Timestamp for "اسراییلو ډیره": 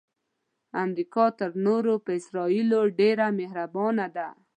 2.19-3.27